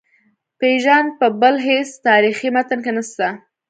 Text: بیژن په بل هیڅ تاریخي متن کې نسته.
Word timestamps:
بیژن 0.59 1.05
په 1.19 1.27
بل 1.41 1.55
هیڅ 1.67 1.89
تاریخي 2.07 2.49
متن 2.55 2.79
کې 2.85 2.91
نسته. 2.97 3.27